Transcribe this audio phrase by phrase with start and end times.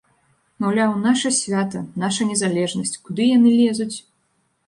[0.63, 3.97] Маўляў, наша свята, наша незалежнасць, куды яны лезуць?